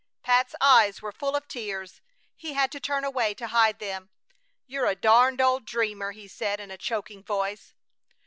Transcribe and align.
Pat's 0.23 0.55
eyes 0.59 0.99
were 1.03 1.11
full 1.11 1.35
of 1.35 1.47
tears. 1.47 2.01
He 2.35 2.53
had 2.53 2.71
to 2.71 2.79
turn 2.79 3.03
away 3.03 3.35
to 3.35 3.45
hide 3.49 3.77
them. 3.77 4.09
"You're 4.65 4.87
a 4.87 4.95
darned 4.95 5.39
old 5.41 5.63
dreamer!" 5.65 6.09
he 6.11 6.27
said, 6.27 6.59
in 6.59 6.71
a 6.71 6.75
choking 6.79 7.21
voice. 7.23 7.75